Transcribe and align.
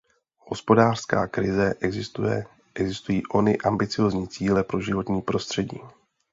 Hospodářská 0.39 1.27
krize 1.27 1.73
existuje, 1.81 2.45
existují 2.75 3.27
ony 3.27 3.57
ambiciózní 3.57 4.27
cíle 4.27 4.63
pro 4.63 4.81
životní 4.81 5.21
prostředí. 5.21 5.79